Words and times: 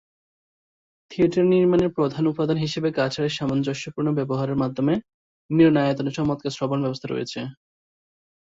Theatre 1.11 1.45
নির্মাণে 1.45 1.87
প্রধান 1.97 2.23
উপাদান 2.27 2.57
হিসাবে 2.57 2.89
কাঠের 2.97 3.29
সামঞ্জস্যপূর্ণ 3.29 4.07
ব্যবহার 4.17 4.49
মাধ্যমে, 4.61 4.93
মিলনায়তনে 5.49 6.11
চমৎকার 6.17 6.55
শ্রবণ 6.55 6.79
ব্যবস্থা 6.81 7.07
রয়েছে। 7.09 7.39